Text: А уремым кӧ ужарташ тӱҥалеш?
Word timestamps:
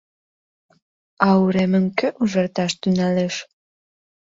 А 1.27 1.29
уремым 1.43 1.85
кӧ 1.97 2.07
ужарташ 2.21 2.71
тӱҥалеш? 2.81 3.35